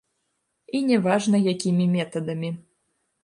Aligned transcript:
І 0.77 0.81
не 0.91 0.97
важна, 1.07 1.41
якімі 1.53 1.85
метадамі. 1.97 2.49